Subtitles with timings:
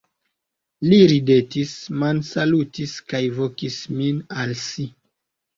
[0.85, 4.91] Li ridetis, mansalutis kaj vokis min al si.